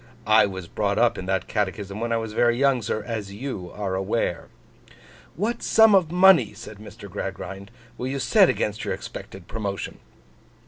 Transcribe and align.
I 0.25 0.47
was 0.47 0.67
brought 0.67 0.97
up 0.97 1.19
in 1.19 1.27
that 1.27 1.47
catechism 1.47 1.99
when 1.99 2.11
I 2.11 2.17
was 2.17 2.33
very 2.33 2.57
young, 2.57 2.81
sir, 2.81 3.03
as 3.05 3.31
you 3.31 3.71
are 3.71 3.93
aware.' 3.93 4.47
'What 5.35 5.61
sum 5.61 5.93
of 5.93 6.11
money,' 6.11 6.55
said 6.55 6.77
Mr. 6.79 7.07
Gradgrind, 7.07 7.69
'will 7.99 8.07
you 8.07 8.17
set 8.17 8.49
against 8.49 8.83
your 8.83 8.95
expected 8.95 9.47
promotion? 9.47 9.99